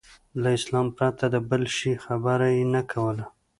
[0.41, 3.25] له اسلام پرته د بل شي خبره یې نه کوله.